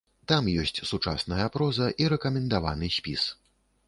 Там 0.31 0.45
ёсць 0.61 0.81
сучасная 0.91 1.45
проза 1.57 1.89
і 2.05 2.07
рэкамендаваны 2.13 2.89
спіс. 2.97 3.27